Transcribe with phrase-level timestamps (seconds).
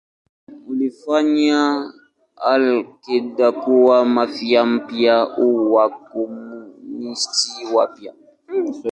[0.71, 1.85] Ilifanya
[2.43, 8.13] al-Qaeda kuwa Mafia mpya au Wakomunisti wapya.